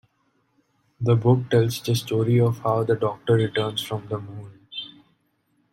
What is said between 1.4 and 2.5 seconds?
tells the story